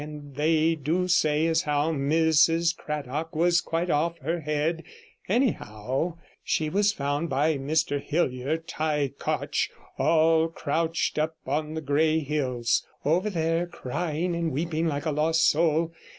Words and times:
And 0.03 0.33
they 0.33 0.73
do 0.73 1.07
say 1.07 1.45
as 1.45 1.61
how 1.61 1.91
Mrs 1.91 2.75
Cradock 2.75 3.35
was 3.35 3.61
quite 3.61 3.91
off 3.91 4.17
her 4.17 4.39
head: 4.39 4.81
anyhow, 5.29 6.17
she 6.43 6.69
was 6.71 6.91
found 6.91 7.29
by 7.29 7.59
Mr 7.59 8.01
Hilly 8.01 8.41
er, 8.41 8.57
Ty 8.57 9.11
Coch, 9.19 9.69
all 9.99 10.47
crouched 10.47 11.19
up 11.19 11.35
on 11.45 11.75
the 11.75 11.81
Grey 11.81 12.17
Hills, 12.21 12.83
over 13.05 13.29
there, 13.29 13.67
crying 13.67 14.33
and 14.35 14.51
weeping 14.51 14.87
like 14.87 15.05
a 15.05 15.11
lost 15.11 15.47
soul. 15.47 15.93